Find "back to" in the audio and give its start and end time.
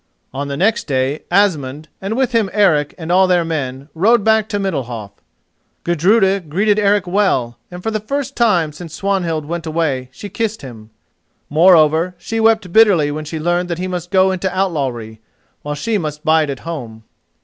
4.23-4.57